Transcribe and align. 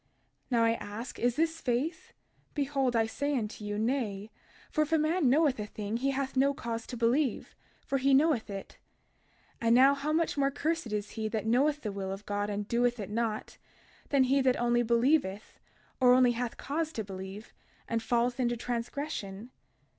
32:18 0.01 0.07
Now 0.49 0.63
I 0.63 0.71
ask, 0.73 1.19
is 1.19 1.35
this 1.35 1.61
faith? 1.61 2.11
Behold, 2.55 2.95
I 2.95 3.05
say 3.05 3.37
unto 3.37 3.63
you, 3.63 3.77
Nay; 3.77 4.31
for 4.71 4.81
if 4.81 4.91
a 4.91 4.97
man 4.97 5.29
knoweth 5.29 5.59
a 5.59 5.67
thing 5.67 5.97
he 5.97 6.09
hath 6.09 6.35
no 6.35 6.55
cause 6.55 6.87
to 6.87 6.97
believe, 6.97 7.53
for 7.85 7.99
he 7.99 8.11
knoweth 8.15 8.49
it. 8.49 8.79
32:19 9.61 9.67
And 9.67 9.75
now, 9.75 9.93
how 9.93 10.11
much 10.11 10.39
more 10.39 10.49
cursed 10.49 10.91
is 10.91 11.11
he 11.11 11.27
that 11.27 11.45
knoweth 11.45 11.81
the 11.81 11.91
will 11.91 12.11
of 12.11 12.25
God 12.25 12.49
and 12.49 12.67
doeth 12.67 12.99
it 12.99 13.11
not, 13.11 13.59
than 14.09 14.23
he 14.23 14.41
that 14.41 14.59
only 14.59 14.81
believeth, 14.81 15.59
or 15.99 16.13
only 16.15 16.31
hath 16.31 16.57
cause 16.57 16.91
to 16.93 17.03
believe, 17.03 17.53
and 17.87 18.01
falleth 18.01 18.39
into 18.39 18.57
transgression? 18.57 19.51